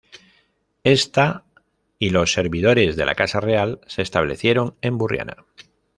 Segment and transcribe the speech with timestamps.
[0.83, 1.45] Esta
[1.99, 5.45] y los servidores de la casa real se establecieron en Burriana.